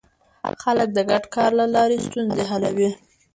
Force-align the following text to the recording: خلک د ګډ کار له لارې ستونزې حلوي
خلک 0.63 0.89
د 0.93 0.99
ګډ 1.09 1.23
کار 1.35 1.51
له 1.59 1.65
لارې 1.75 1.97
ستونزې 2.07 2.43
حلوي 2.51 2.89